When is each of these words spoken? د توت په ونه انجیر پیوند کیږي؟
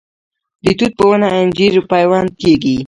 د 0.63 0.65
توت 0.77 0.93
په 0.99 1.03
ونه 1.09 1.27
انجیر 1.39 1.73
پیوند 1.91 2.29
کیږي؟ 2.41 2.75